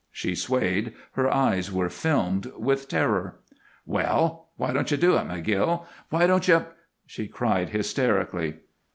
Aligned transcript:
She 0.11 0.33
swayed, 0.33 0.93
her 1.11 1.31
eyes 1.31 1.71
were 1.71 1.87
filmed 1.87 2.51
with 2.57 2.87
terror. 2.87 3.35
"Well! 3.85 4.49
Why 4.57 4.73
don't 4.73 4.89
you 4.89 4.97
do 4.97 5.15
it, 5.15 5.27
McGill? 5.27 5.85
Why 6.09 6.25
don't 6.25 6.47
you?" 6.47 6.65
she 7.05 7.27
cried, 7.27 7.69
hysterically. 7.69 8.55